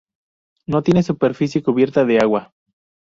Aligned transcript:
No 0.65 0.81
tiene 0.81 1.03
superficie 1.03 1.61
cubierta 1.61 2.03
de 2.05 2.17
Agua. 2.17 2.55